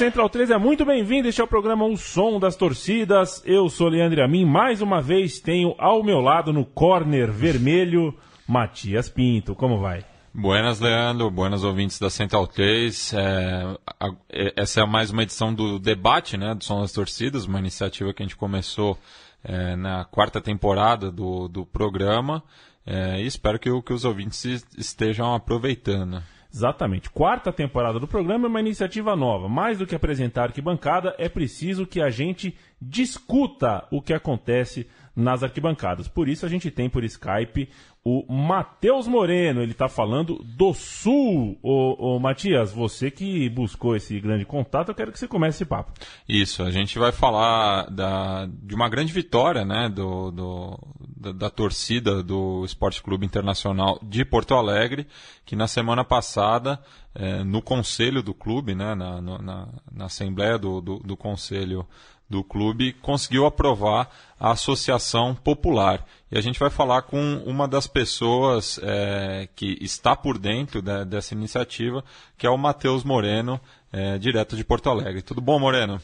[0.00, 1.28] Central 3 é muito bem-vindo.
[1.28, 3.42] Este é o programa O Som das Torcidas.
[3.44, 4.46] Eu sou Leandro Amin.
[4.46, 8.16] Mais uma vez tenho ao meu lado no corner vermelho
[8.48, 9.54] Matias Pinto.
[9.54, 10.02] Como vai?
[10.32, 11.30] Buenas, Leandro.
[11.30, 13.12] Buenas ouvintes da Central 3.
[13.12, 14.10] É, a,
[14.56, 18.22] essa é mais uma edição do debate, né, do Som das Torcidas, uma iniciativa que
[18.22, 18.96] a gente começou
[19.44, 22.42] é, na quarta temporada do, do programa.
[22.86, 26.22] É, e espero que, que os ouvintes estejam aproveitando.
[26.52, 27.08] Exatamente.
[27.10, 29.48] Quarta temporada do programa é uma iniciativa nova.
[29.48, 35.42] Mais do que apresentar arquibancada, é preciso que a gente discuta o que acontece nas
[35.42, 36.08] arquibancadas.
[36.08, 37.68] Por isso a gente tem por Skype
[38.04, 39.62] o Matheus Moreno.
[39.62, 41.58] Ele está falando do Sul.
[41.62, 45.64] Ô, ô, Matias, você que buscou esse grande contato, eu quero que você comece esse
[45.64, 45.92] papo.
[46.28, 50.78] Isso, a gente vai falar da, de uma grande vitória né, do, do
[51.16, 55.06] da, da, torcida do Esporte Clube Internacional de Porto Alegre,
[55.44, 56.80] que na semana passada,
[57.14, 61.86] é, no conselho do clube, né, na, na, na assembleia do, do, do conselho
[62.30, 66.06] do clube, conseguiu aprovar a Associação Popular.
[66.30, 71.04] E a gente vai falar com uma das pessoas é, que está por dentro de,
[71.04, 72.04] dessa iniciativa,
[72.38, 73.60] que é o Matheus Moreno,
[73.92, 75.22] é, direto de Porto Alegre.
[75.22, 76.00] Tudo bom, Moreno?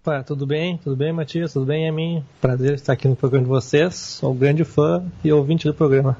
[0.00, 0.78] Opa, tudo bem?
[0.78, 1.52] Tudo bem, Matias?
[1.52, 2.24] Tudo bem, Emin?
[2.40, 3.94] Prazer estar aqui no programa de vocês.
[3.94, 6.16] Sou um grande fã e ouvinte do programa.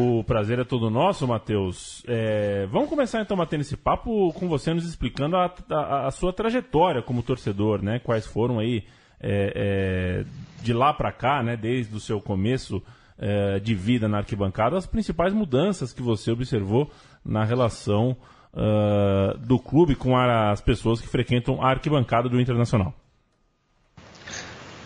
[0.00, 2.02] O prazer é todo nosso, Matheus.
[2.08, 6.32] É, vamos começar então batendo esse papo com você nos explicando a, a, a sua
[6.32, 7.98] trajetória como torcedor, né?
[7.98, 8.84] Quais foram aí
[9.20, 10.24] é, é,
[10.62, 11.54] de lá para cá, né?
[11.54, 12.82] Desde o seu começo
[13.18, 16.90] é, de vida na arquibancada, as principais mudanças que você observou
[17.22, 18.16] na relação
[18.54, 22.94] uh, do clube com as pessoas que frequentam a arquibancada do Internacional?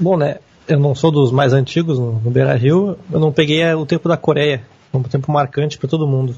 [0.01, 0.41] Bom, né?
[0.67, 2.99] Eu não sou dos mais antigos no, Beira Rio.
[3.13, 4.65] Eu não peguei é, o tempo da Coreia,
[4.99, 6.35] um tempo marcante para todo mundo.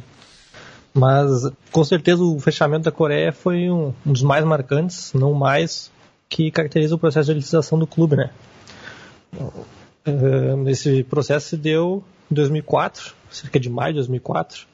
[0.94, 1.30] Mas
[1.70, 5.90] com certeza o fechamento da Coreia foi um, um dos mais marcantes, não mais,
[6.28, 8.30] que caracteriza o processo de elitização do clube, né?
[10.68, 14.66] Esse processo se deu em 2004, cerca de maio de 2004,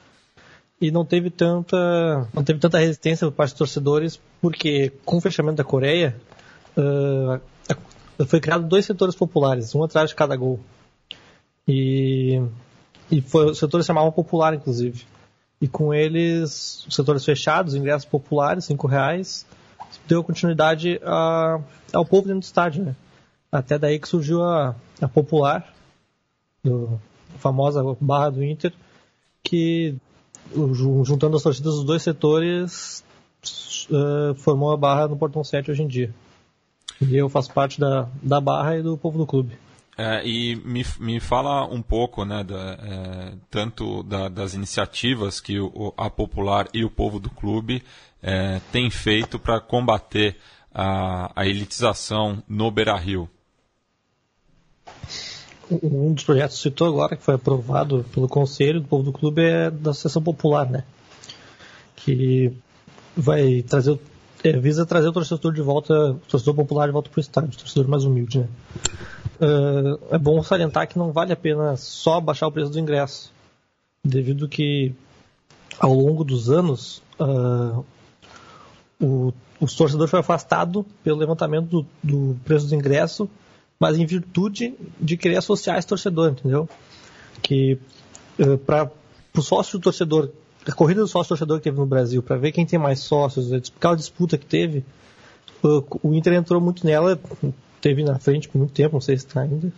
[0.80, 5.20] e não teve tanta não teve tanta resistência por parte dos torcedores porque com o
[5.20, 6.16] fechamento da Coreia
[8.26, 10.58] foi criado dois setores populares um atrás de cada gol
[11.68, 12.21] e
[13.12, 15.04] e foi, os setores chamavam popular inclusive
[15.60, 19.46] e com eles os setores fechados ingressos populares cinco reais
[20.08, 21.60] deu continuidade a,
[21.92, 22.96] ao povo dentro do estádio né?
[23.52, 25.72] até daí que surgiu a, a popular
[26.64, 26.98] do,
[27.34, 28.72] a famosa barra do Inter
[29.44, 29.96] que
[31.04, 33.04] juntando as torcidas dos dois setores,
[33.90, 36.14] uh, formou a Barra no Portão 7 hoje em dia.
[37.00, 39.56] E eu faço parte da, da Barra e do povo do clube.
[39.96, 45.60] É, e me, me fala um pouco, né, da, é, tanto da, das iniciativas que
[45.60, 47.82] o, a Popular e o povo do clube
[48.22, 50.36] é, têm feito para combater
[50.74, 53.28] a, a elitização no Beira-Rio
[55.82, 59.42] um dos projetos que citou agora, que foi aprovado pelo Conselho do Povo do Clube,
[59.42, 60.84] é da Associação Popular, né?
[61.96, 62.52] Que
[63.16, 63.98] vai trazer,
[64.42, 67.50] é, visa trazer o torcedor de volta, o torcedor popular de volta para o estádio,
[67.54, 68.48] o torcedor mais humilde, né?
[69.40, 73.32] Uh, é bom salientar que não vale a pena só baixar o preço do ingresso,
[74.04, 74.94] devido que
[75.80, 77.84] ao longo dos anos uh,
[79.00, 83.28] o, o torcedor foi afastado pelo levantamento do, do preço do ingresso
[83.82, 86.68] mas em virtude de querer associar esse torcedor, entendeu?
[87.42, 87.72] Que
[88.38, 88.88] uh, eh, para
[89.36, 90.30] o sócio do torcedor,
[90.64, 93.52] a corrida do sócio torcedor que teve no Brasil, para ver quem tem mais sócios,
[93.52, 94.84] aquela disputa que teve,
[96.00, 97.18] o Inter entrou muito nela,
[97.82, 99.72] teve na frente por muito tempo, não sei se está ainda.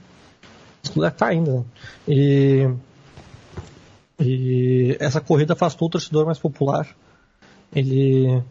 [0.84, 1.64] Está ainda, né?
[2.06, 2.68] E,
[4.20, 6.86] e essa corrida afastou o torcedor mais popular.
[7.74, 8.42] Ele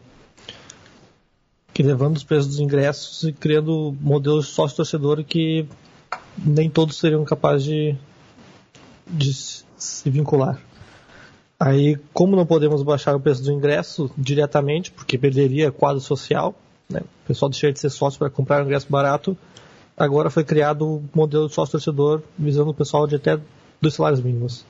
[1.72, 5.66] que levando os preços dos ingressos e criando modelos de sócio-torcedor que
[6.38, 7.96] nem todos seriam capazes de,
[9.08, 10.60] de se vincular.
[11.60, 16.54] Aí, como não podemos baixar o preço do ingresso diretamente, porque perderia quadro social,
[16.94, 17.02] né?
[17.02, 19.38] o pessoal deixaria de ser sócio para comprar um ingresso barato,
[19.98, 23.40] agora foi criado o modelo de sócio-torcedor visando o pessoal de até
[23.82, 24.66] dois salários mínimos.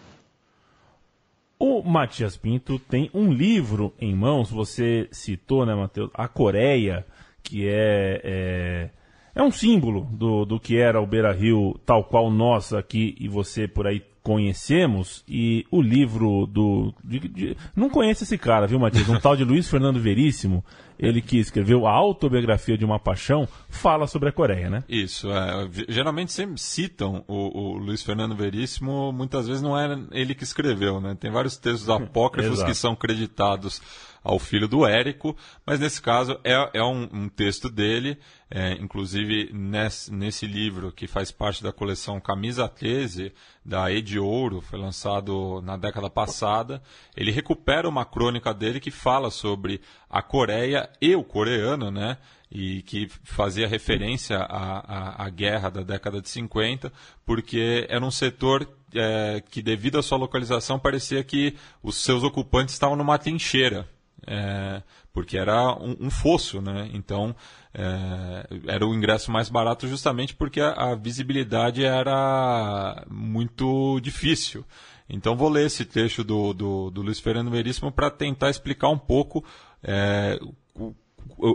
[1.60, 6.10] O Matias Pinto tem um livro em mãos, você citou, né, Matheus?
[6.14, 7.06] A Coreia,
[7.42, 8.90] que é, é,
[9.34, 13.30] é, um símbolo do, do que era o Beira Rio, tal qual nós aqui e
[13.30, 15.24] você por aí conhecemos.
[15.28, 16.94] E o livro do.
[17.04, 19.08] De, de, não conhece esse cara, viu, Matias?
[19.10, 20.64] Um tal de Luiz Fernando Veríssimo.
[20.98, 24.84] ele que escreveu a autobiografia de uma paixão, fala sobre a Coreia, né?
[24.88, 30.34] Isso, é, geralmente sempre citam o, o, Luiz Fernando Veríssimo, muitas vezes não é ele
[30.34, 31.16] que escreveu, né?
[31.20, 33.82] Tem vários textos apócrifos que são creditados
[34.24, 35.36] ao filho do Érico,
[35.66, 38.18] mas nesse caso é, é um, um, texto dele,
[38.50, 43.34] é, inclusive nesse, nesse, livro que faz parte da coleção Camisa 13,
[43.66, 46.82] da Ed Ouro, foi lançado na década passada.
[47.16, 52.18] Ele recupera uma crônica dele que fala sobre a Coreia e o coreano, né?
[52.56, 56.94] e que fazia referência à, à, à, guerra da década de 50,
[57.26, 62.76] porque era um setor é, que, devido à sua localização, parecia que os seus ocupantes
[62.76, 63.90] estavam numa trincheira
[64.26, 64.82] é,
[65.12, 66.90] porque era um, um, fosso, né?
[66.94, 67.36] Então
[67.74, 74.66] é, era o ingresso mais barato justamente porque a, a, visibilidade era muito difícil.
[75.10, 78.98] Então vou ler esse trecho do, do, do Luiz Fernando Veríssimo para tentar explicar um
[78.98, 79.44] pouco
[79.84, 80.40] é,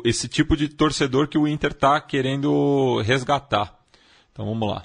[0.04, 3.76] esse tipo de torcedor que o Inter está querendo resgatar.
[4.32, 4.84] Então vamos lá.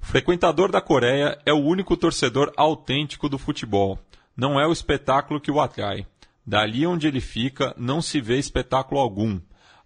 [0.00, 3.98] O frequentador da Coreia é o único torcedor autêntico do futebol.
[4.36, 6.06] Não é o espetáculo que o atrai
[6.48, 9.38] Dali onde ele fica, não se vê espetáculo algum.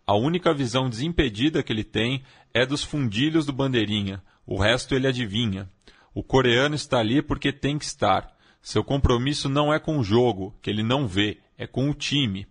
[0.07, 2.23] A única visão desimpedida que ele tem
[2.55, 4.23] é dos fundilhos do bandeirinha.
[4.47, 5.69] O resto ele adivinha.
[6.15, 8.33] O coreano está ali porque tem que estar.
[8.63, 12.47] Seu compromisso não é com o jogo, que ele não vê, é com o time.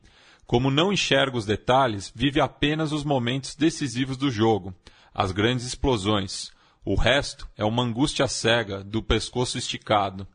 [0.46, 4.75] Como não enxerga os detalhes, vive apenas os momentos decisivos do jogo,
[5.13, 6.52] as grandes explosões.
[6.84, 10.28] O resto é uma angústia cega, do pescoço esticado.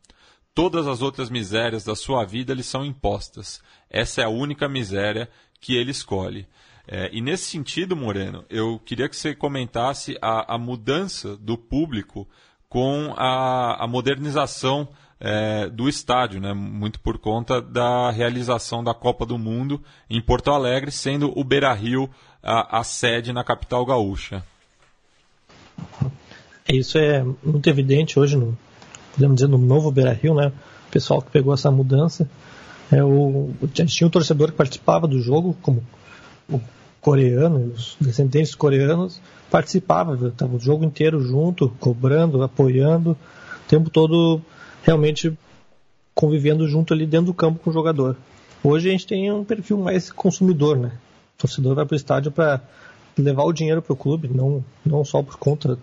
[0.57, 3.61] Todas as outras misérias da sua vida lhe são impostas.
[3.91, 5.29] Essa é a única miséria
[5.61, 6.47] que ele escolhe.
[6.87, 12.27] É, e nesse sentido, Moreno, eu queria que você comentasse a, a mudança do público
[12.67, 14.89] com a, a modernização
[15.19, 16.53] é, do estádio, né?
[16.53, 21.71] muito por conta da realização da Copa do Mundo em Porto Alegre, sendo o Beira
[21.71, 22.09] Rio
[22.41, 24.43] a, a sede na capital gaúcha.
[26.67, 28.57] Isso é muito evidente hoje no,
[29.17, 30.51] podemos dizer, no novo Beira Rio, né?
[30.87, 32.29] O pessoal que pegou essa mudança.
[32.91, 35.83] É, o, tinha um torcedor que participava do jogo, como
[36.47, 36.61] o
[37.01, 39.19] coreano, os descendentes coreanos,
[39.49, 44.41] participavam, estava o jogo inteiro junto, cobrando, apoiando, o tempo todo
[44.83, 45.37] realmente
[46.13, 48.15] convivendo junto ali dentro do campo com o jogador.
[48.63, 50.91] Hoje a gente tem um perfil mais consumidor, né?
[51.35, 52.61] O torcedor vai para o estádio para
[53.17, 55.77] levar o dinheiro para o clube, não, não só por conta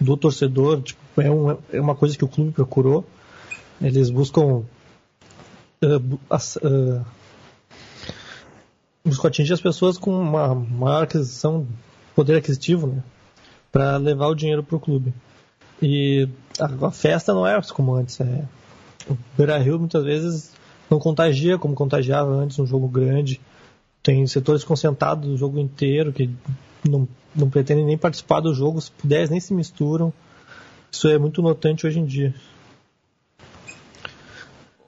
[0.00, 3.04] do torcedor, tipo, é, um, é uma coisa que o clube procurou.
[3.80, 4.64] Eles buscam
[5.82, 7.04] uh, uh,
[9.04, 11.66] buscam atingir as pessoas com uma maior aquisição,
[12.14, 13.02] poder aquisitivo, né,
[13.70, 15.12] para levar o dinheiro para o clube.
[15.80, 16.28] E
[16.60, 18.20] a, a, festa não é como antes.
[18.20, 18.44] É,
[19.10, 20.52] o Beira Rio muitas vezes
[20.88, 23.40] não contagia como contagiava antes um jogo grande.
[24.02, 26.30] Tem setores concentrados do jogo inteiro que
[26.88, 30.12] não, não pretendem nem participar do jogo, se puder, nem se misturam.
[30.92, 32.34] Isso é muito notante hoje em dia.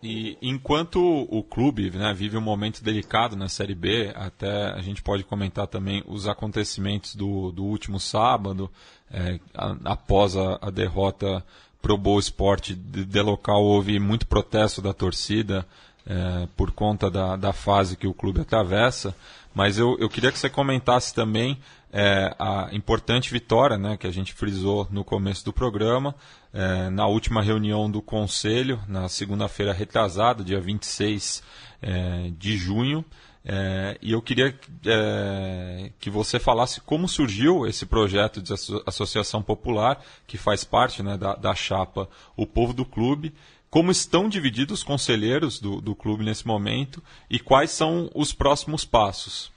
[0.02, 5.02] E enquanto o clube né, vive um momento delicado na Série B, até a gente
[5.02, 8.70] pode comentar também os acontecimentos do, do último sábado,
[9.10, 9.40] é,
[9.82, 11.42] após a, a derrota
[11.80, 15.66] pro Boa Esporte de, de, local, houve muito protesto da torcida
[16.06, 19.14] é, por conta da, da fase que o clube atravessa.
[19.54, 21.58] Mas eu, eu queria que você comentasse também
[21.92, 26.14] é, a importante vitória né, que a gente frisou no começo do programa,
[26.52, 31.42] é, na última reunião do Conselho, na segunda-feira retrasada, dia 26
[31.80, 33.04] é, de junho.
[33.46, 38.54] É, e eu queria é, que você falasse como surgiu esse projeto de
[38.87, 43.34] associação popular, que faz parte né, da, da chapa O Povo do Clube,
[43.75, 48.85] como estão divididos os conselheiros do, do clube nesse momento e quais são os próximos
[48.85, 49.50] passos.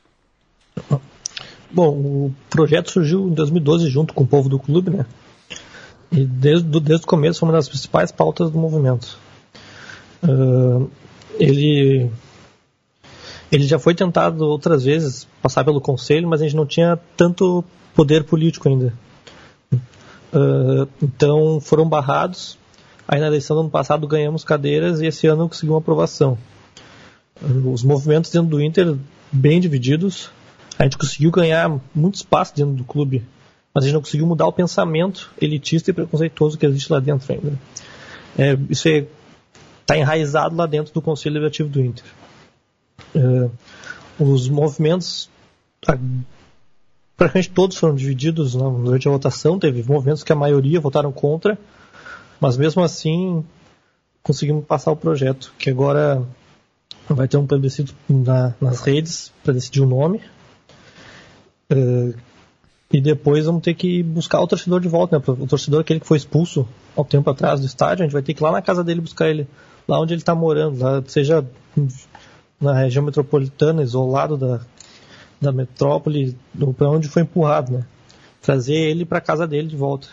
[1.70, 5.06] Bom, o projeto surgiu em 2012 junto com o povo do clube, né?
[6.12, 9.20] E desde, desde o começo foi uma das principais pautas do movimento.
[10.24, 10.90] Uh,
[11.38, 12.10] ele,
[13.52, 17.64] ele já foi tentado outras vezes passar pelo conselho, mas a gente não tinha tanto
[17.94, 18.92] poder político ainda.
[19.72, 22.58] Uh, então foram barrados.
[23.08, 26.38] Aí na eleição do ano passado ganhamos cadeiras e esse ano conseguimos aprovação.
[27.42, 28.96] Os movimentos dentro do Inter
[29.32, 30.32] bem divididos
[30.78, 33.26] a gente conseguiu ganhar muito espaço dentro do clube,
[33.74, 37.32] mas a gente não conseguiu mudar o pensamento elitista e preconceituoso que existe lá dentro
[37.34, 37.54] ainda.
[38.38, 39.08] É, isso está é,
[39.86, 42.06] tá enraizado lá dentro do Conselho Legislativo do Inter.
[43.16, 43.50] É,
[44.20, 45.30] os movimentos,
[47.16, 51.58] praticamente todos foram divididos né, durante a votação, teve movimentos que a maioria votaram contra,
[52.40, 53.44] mas mesmo assim
[54.22, 56.22] conseguimos passar o projeto, que agora
[57.08, 60.22] vai ter um plebiscito na, nas redes para decidir o nome.
[61.72, 62.14] Uh,
[62.92, 65.24] e depois vamos ter que buscar o torcedor de volta, né?
[65.28, 68.22] O torcedor aquele que foi expulso há um tempo atrás do estádio, a gente vai
[68.22, 69.48] ter que ir lá na casa dele buscar ele,
[69.88, 71.46] lá onde ele está morando, lá, seja
[72.60, 74.62] na região metropolitana, isolado da,
[75.40, 76.38] da metrópole,
[76.78, 77.86] para onde foi empurrado, né?
[78.42, 80.08] Trazer ele para casa dele de volta.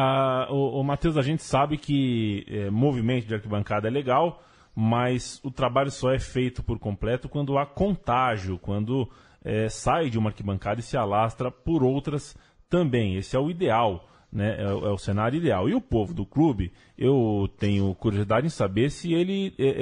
[0.00, 4.40] Ah, o, o Matheus, a gente sabe que é, movimento de arquibancada é legal,
[4.72, 9.10] mas o trabalho só é feito por completo quando há contágio, quando
[9.44, 12.36] é, sai de uma arquibancada e se alastra por outras
[12.70, 13.16] também.
[13.16, 14.54] Esse é o ideal, né?
[14.60, 15.68] É, é, o cenário ideal.
[15.68, 19.72] E o povo do clube, eu tenho curiosidade em saber se ele é, é,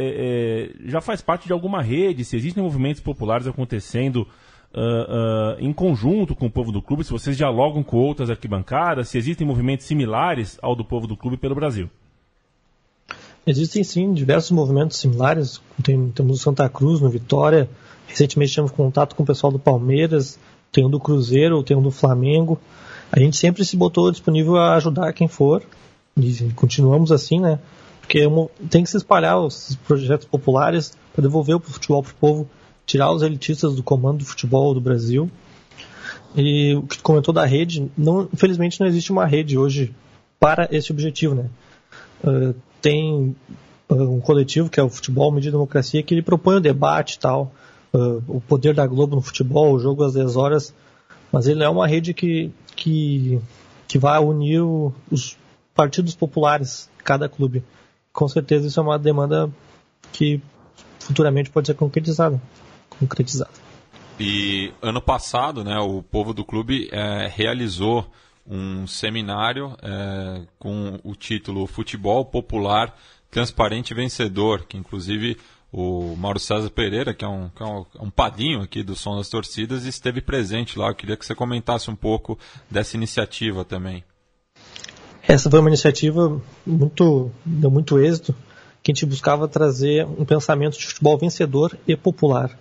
[0.87, 4.27] é já faz parte de alguma rede, se existem movimentos populares acontecendo
[4.77, 9.09] uh, uh, em conjunto com o povo do clube, se vocês dialogam com outras arquibancadas,
[9.09, 11.89] se existem movimentos similares ao do povo do clube pelo Brasil.
[13.47, 15.61] Existem sim diversos movimentos similares.
[15.83, 17.71] Tem, temos o Santa Cruz, no Vitória.
[18.07, 20.39] Recentemente tivemos contato com o pessoal do Palmeiras,
[20.73, 22.59] tem um do Cruzeiro, tem um do Flamengo.
[23.11, 25.63] A gente sempre se botou disponível a ajudar quem for.
[26.17, 27.61] E continuamos assim, né?
[28.01, 28.29] Porque é
[28.69, 32.51] tem que se espalhar os projetos populares para devolver o futebol para o povo
[32.87, 35.29] tirar os elitistas do comando do futebol do Brasil.
[36.35, 39.95] E o que tu comentou da rede, não, infelizmente não existe uma rede hoje
[40.39, 41.51] para esse objetivo, né?
[42.23, 43.35] Uh, tem
[43.89, 47.19] uh, um coletivo que é o Futebol Medida Democracia que ele propõe o debate e
[47.19, 47.53] tal,
[47.93, 50.75] uh, o poder da Globo no futebol, o jogo às 10 horas,
[51.33, 53.41] mas ele é uma rede que, que,
[53.89, 55.37] que vai unir o, os
[55.75, 57.65] partidos populares, cada clube.
[58.13, 59.51] Com certeza isso é uma demanda
[60.13, 60.41] que
[60.99, 62.41] futuramente pode ser concretizada
[62.99, 63.67] concretizada.
[64.19, 68.07] E ano passado, né, o povo do clube é, realizou
[68.49, 72.97] um seminário é, com o título Futebol Popular
[73.31, 75.37] Transparente e Vencedor, que inclusive
[75.71, 79.17] o Mauro César Pereira, que é um, que é um, um padinho aqui do Som
[79.17, 80.89] das Torcidas, esteve presente lá.
[80.89, 82.39] Eu queria que você comentasse um pouco
[82.71, 84.03] dessa iniciativa também.
[85.23, 88.35] Essa foi uma iniciativa muito deu muito êxito,
[88.83, 92.57] que a gente buscava trazer um pensamento de futebol vencedor e popular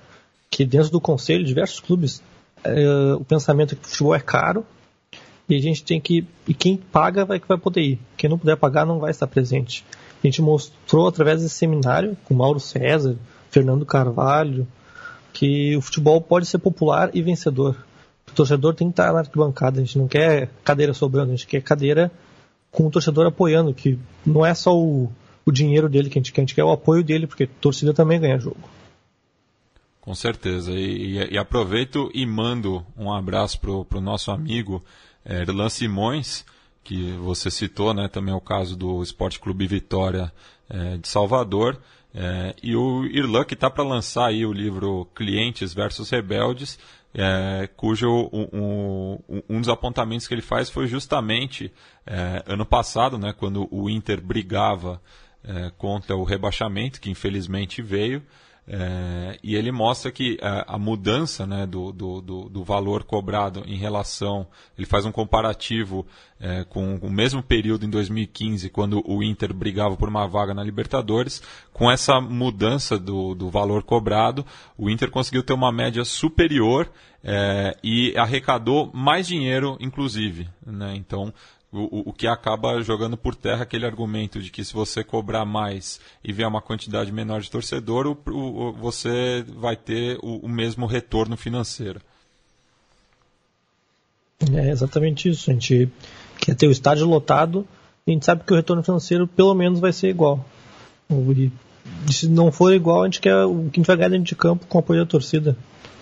[0.55, 2.23] que dentro do conselho, diversos clubes,
[2.63, 4.65] é, o pensamento é que o futebol é caro
[5.49, 6.25] e a gente tem que.
[6.47, 7.99] E quem paga vai que vai poder ir.
[8.15, 9.83] Quem não puder pagar não vai estar presente.
[10.23, 13.17] A gente mostrou através desse seminário com Mauro César,
[13.51, 14.65] Fernando Carvalho,
[15.33, 17.75] que o futebol pode ser popular e vencedor.
[18.25, 19.81] O torcedor tem que estar na arquibancada.
[19.81, 22.09] A gente não quer cadeira sobrando, a gente quer cadeira
[22.71, 25.11] com o torcedor apoiando, que não é só o,
[25.45, 27.47] o dinheiro dele que a gente quer, a gente quer o apoio dele, porque a
[27.59, 28.69] torcida também ganha jogo.
[30.05, 30.71] Com certeza.
[30.71, 34.85] E, e, e, aproveito e mando um abraço para o nosso amigo
[35.25, 36.45] é, Erlan Simões,
[36.83, 40.31] que você citou, né, também é o caso do Esporte Clube Vitória
[40.69, 41.81] é, de Salvador.
[42.13, 46.77] É, e o Irlan que está para lançar aí o livro Clientes versus Rebeldes,
[47.11, 51.73] é, cujo um, um, um, dos apontamentos que ele faz foi justamente
[52.05, 55.01] é, ano passado, né, quando o Inter brigava
[55.43, 58.21] é, contra o rebaixamento, que infelizmente veio.
[58.67, 63.63] É, e ele mostra que a, a mudança né, do, do, do, do, valor cobrado
[63.67, 64.47] em relação.
[64.75, 66.05] Ele faz um comparativo
[66.39, 70.63] é, com o mesmo período em 2015, quando o Inter brigava por uma vaga na
[70.63, 71.43] Libertadores.
[71.71, 74.43] Com essa mudança do, do valor cobrado,
[74.75, 76.91] o Inter conseguiu ter uma média superior
[77.23, 80.47] é, e arrecadou mais dinheiro, inclusive.
[80.65, 80.95] Né?
[80.95, 81.31] Então,
[81.75, 85.99] o, o, que acaba jogando por terra aquele argumento de que se você cobrar mais
[86.23, 91.35] e vier uma quantidade menor de torcedor, o, o, você vai ter o, mesmo retorno
[91.35, 92.01] financeiro.
[94.51, 95.49] É exatamente isso.
[95.49, 95.89] A gente
[96.39, 97.67] quer ter o estádio lotado
[98.07, 100.45] a gente sabe que o retorno financeiro pelo menos vai ser igual.
[101.09, 101.51] E
[102.13, 104.35] se não for igual, a gente quer o que a gente vai ganhar dentro de
[104.35, 105.57] campo com o apoio da torcida.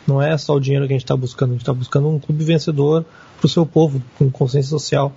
[0.06, 2.20] Não é só o dinheiro que a gente está buscando, a gente está buscando um
[2.20, 3.06] clube vencedor
[3.38, 5.14] para o seu povo, com consciência social.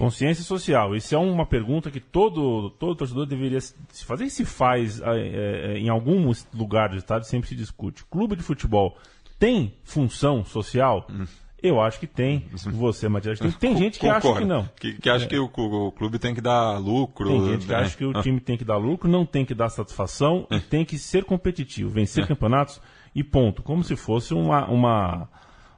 [0.00, 0.96] Consciência social.
[0.96, 5.74] Isso é uma pergunta que todo, todo torcedor deveria se fazer e se faz é,
[5.74, 8.02] é, em algum lugar do estado sempre se discute.
[8.06, 8.96] Clube de futebol
[9.38, 11.06] tem função social?
[11.10, 11.26] Hum.
[11.62, 12.46] Eu acho que tem.
[12.50, 14.28] Você, Matias, tem, tem gente que Concordo.
[14.30, 14.68] acha que não.
[14.80, 15.28] Que, que acha é.
[15.28, 17.28] que o, o, clube tem que dar lucro.
[17.28, 17.78] Tem gente que né?
[17.78, 20.82] acha que o time tem que dar lucro, não tem que dar satisfação e tem
[20.82, 22.80] que ser competitivo, vencer campeonatos
[23.14, 23.62] e ponto.
[23.62, 25.28] Como se fosse uma, uma,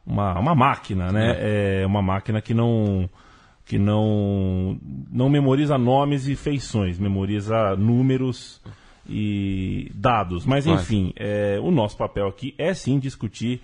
[0.06, 1.80] uma, uma máquina, né?
[1.80, 1.84] É.
[1.84, 3.10] uma máquina que não
[3.64, 4.78] que não,
[5.10, 8.60] não memoriza nomes e feições, memoriza números
[9.08, 10.44] e dados.
[10.44, 13.60] Mas, enfim, é, o nosso papel aqui é sim discutir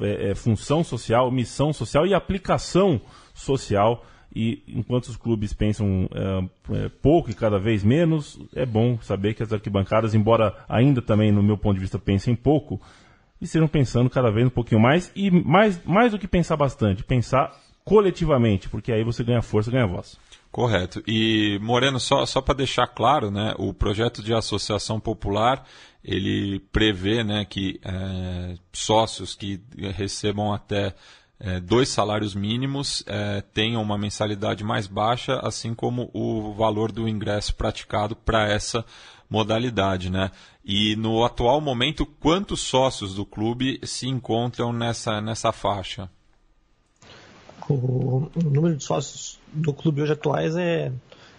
[0.00, 3.00] é, é, função social, missão social e aplicação
[3.32, 4.04] social
[4.34, 9.34] e enquanto os clubes pensam é, é, pouco e cada vez menos, é bom saber
[9.34, 12.80] que as arquibancadas, embora ainda também, no meu ponto de vista, pensem pouco,
[13.40, 17.52] estejam pensando cada vez um pouquinho mais e mais, mais do que pensar bastante, pensar
[17.88, 20.18] coletivamente, porque aí você ganha força, ganha voz.
[20.52, 21.02] Correto.
[21.06, 25.64] E, Moreno, só, só para deixar claro, né, o projeto de associação popular,
[26.04, 29.62] ele prevê né, que é, sócios que
[29.94, 30.94] recebam até
[31.40, 37.08] é, dois salários mínimos é, tenham uma mensalidade mais baixa, assim como o valor do
[37.08, 38.84] ingresso praticado para essa
[39.30, 40.10] modalidade.
[40.10, 40.30] Né?
[40.62, 46.10] E no atual momento, quantos sócios do clube se encontram nessa, nessa faixa?
[47.68, 50.90] O, número de sócios do clube hoje atuais é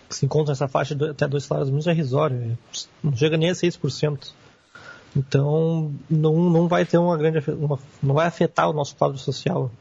[0.07, 3.37] que se encontra nessa faixa de até dois salários mínimos é irrisório, é, não chega
[3.37, 4.31] nem a 6%.
[5.15, 9.71] Então não, não vai ter uma grande uma, não vai afetar o nosso quadro social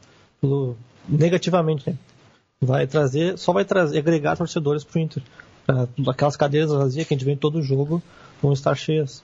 [0.41, 0.75] pelo,
[1.07, 1.97] negativamente, né?
[2.61, 5.23] Vai trazer, só vai trazer, agregar torcedores pro Inter.
[6.07, 8.01] Aquelas cadeiras vazias que a gente vê em todo jogo
[8.41, 9.23] vão estar cheias.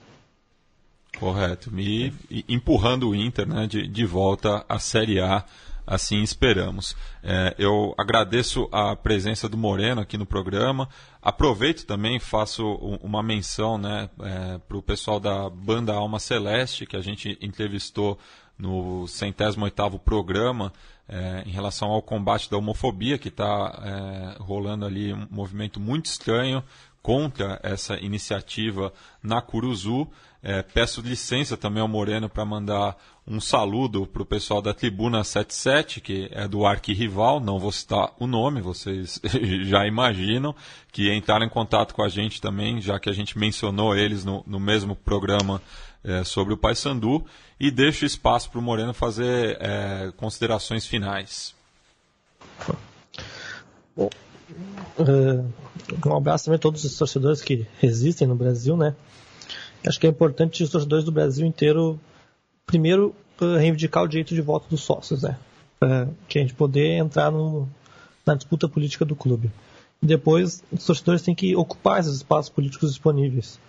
[1.20, 1.72] Correto.
[1.78, 2.14] E
[2.48, 5.44] empurrando o Inter né, de, de volta à Série A
[5.86, 6.96] assim esperamos.
[7.24, 10.90] É, eu agradeço a presença do Moreno aqui no programa.
[11.22, 12.66] Aproveito também, faço
[13.02, 18.18] uma menção né, é, para o pessoal da banda Alma Celeste, que a gente entrevistou
[18.58, 20.72] no centésimo oitavo programa
[21.08, 26.06] é, em relação ao combate da homofobia, que está é, rolando ali um movimento muito
[26.06, 26.64] estranho
[27.02, 30.08] contra essa iniciativa na Curuzu.
[30.48, 32.96] É, peço licença também ao Moreno para mandar
[33.28, 38.14] um saludo para o pessoal da Tribuna 77, que é do arquirrival, não vou citar
[38.20, 39.20] o nome, vocês
[39.64, 40.54] já imaginam,
[40.92, 44.44] que entraram em contato com a gente também, já que a gente mencionou eles no,
[44.46, 45.60] no mesmo programa
[46.04, 47.26] é, sobre o Paysandu,
[47.60, 51.56] e deixo espaço para o Moreno fazer é, considerações finais.
[53.98, 54.12] Bom,
[55.00, 55.54] uh,
[56.06, 58.96] um abraço também a todos os torcedores que resistem no Brasil, né?
[59.86, 62.00] Acho que é importante os torcedores do Brasil inteiro,
[62.66, 65.38] primeiro, reivindicar o direito de voto dos sócios, né?
[65.80, 67.68] Para que a gente poder entrar no,
[68.26, 69.52] na disputa política do clube.
[70.02, 73.60] E depois, os torcedores têm que ocupar esses espaços políticos disponíveis.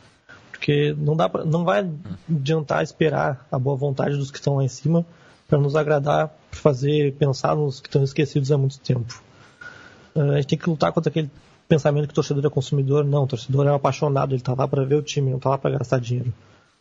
[0.51, 1.89] Porque não, dá pra, não vai
[2.29, 5.05] adiantar esperar a boa vontade dos que estão lá em cima
[5.47, 9.23] para nos agradar, para fazer pensar nos que estão esquecidos há muito tempo.
[10.15, 11.31] Uh, a gente tem que lutar contra aquele
[11.69, 13.05] pensamento que o torcedor é consumidor.
[13.05, 15.51] Não, o torcedor é um apaixonado, ele está lá para ver o time, não está
[15.51, 16.33] lá para gastar dinheiro.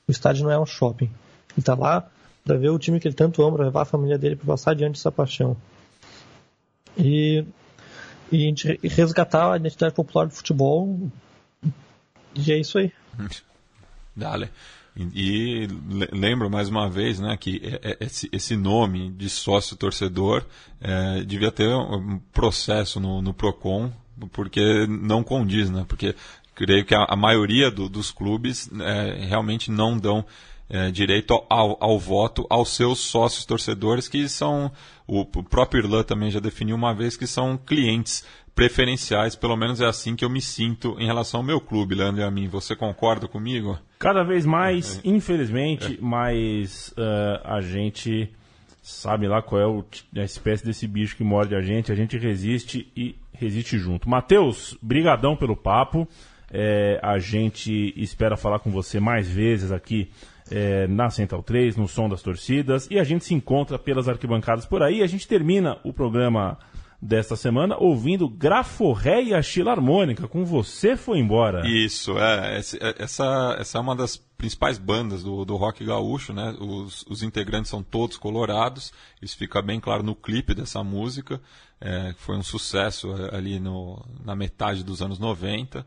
[0.08, 1.06] O estádio não é um shopping.
[1.06, 2.08] Ele está lá
[2.44, 5.00] para ver o time que ele tanto ama, levar a família dele para passar adiante
[5.00, 5.58] essa paixão.
[6.98, 7.44] E,
[8.32, 11.10] e a gente resgatar a identidade popular do futebol.
[12.36, 12.92] E é isso aí.
[14.16, 14.50] Dale.
[14.98, 15.68] E,
[16.14, 20.46] lembro mais uma vez né, que é, é, esse, nome de sócio torcedor
[20.80, 23.92] é, devia ter um processo no, no PROCON
[24.32, 25.86] porque não condiz, né?
[25.88, 26.16] Porque
[26.54, 30.26] creio que a, a maioria do, dos clubes é, realmente não dão
[30.70, 34.72] é, direito ao, ao, voto aos seus sócios torcedores, que são,
[35.06, 38.26] o, o próprio Irlan também já definiu uma vez, que são clientes
[38.56, 42.22] preferenciais, pelo menos é assim que eu me sinto em relação ao meu clube, Leandro
[42.22, 42.48] e a mim.
[42.48, 43.78] Você concorda comigo?
[44.00, 45.02] Cada vez mais, é.
[45.04, 46.02] infelizmente, é.
[46.02, 48.32] mais uh, a gente
[48.82, 49.84] sabe lá qual é o,
[50.16, 54.10] a espécie desse bicho que morde a gente, a gente resiste e resiste junto.
[54.10, 56.08] Matheus, brigadão pelo papo.
[56.52, 60.10] É, a gente espera falar com você mais vezes aqui
[60.50, 62.88] é, na Central 3, no Som das Torcidas.
[62.90, 65.02] E a gente se encontra pelas arquibancadas por aí.
[65.02, 66.58] A gente termina o programa
[67.02, 71.68] desta semana ouvindo Graforré e a Harmônica, com Você Foi Embora.
[71.68, 72.96] Isso, é, é.
[73.04, 76.56] Essa, essa é uma das principais bandas do, do rock gaúcho, né?
[76.60, 81.42] Os, os integrantes são todos colorados, isso fica bem claro no clipe dessa música,
[81.80, 85.86] é, foi um sucesso é, ali no, na metade dos anos 90.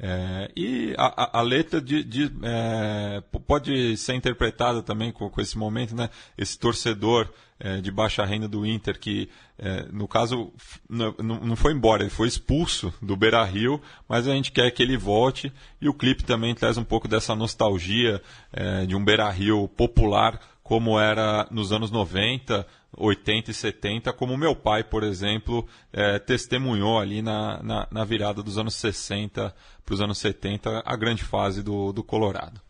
[0.00, 5.58] É, e a, a, letra de, de, é, pode ser interpretada também com, com, esse
[5.58, 6.08] momento, né?
[6.36, 10.52] Esse torcedor é, de baixa renda do Inter que, é, no caso,
[10.88, 14.84] não, não foi embora, ele foi expulso do Beira Rio, mas a gente quer que
[14.84, 15.52] ele volte.
[15.80, 20.40] E o clipe também traz um pouco dessa nostalgia é, de um Beira Rio popular
[20.68, 26.98] como era nos anos 90, 80 e 70, como meu pai, por exemplo, é, testemunhou
[27.00, 31.62] ali na, na, na, virada dos anos 60 para os anos 70, a grande fase
[31.62, 32.60] do, do Colorado.